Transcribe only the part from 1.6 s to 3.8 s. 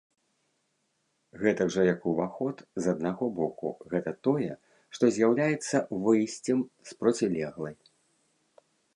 жа як уваход з аднаго боку